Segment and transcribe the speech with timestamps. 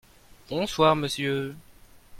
[0.49, 1.55] Bonsoir monsieur.